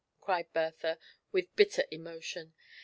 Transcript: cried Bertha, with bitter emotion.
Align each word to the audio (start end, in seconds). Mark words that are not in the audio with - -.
cried 0.19 0.51
Bertha, 0.51 0.97
with 1.31 1.55
bitter 1.55 1.83
emotion. 1.91 2.55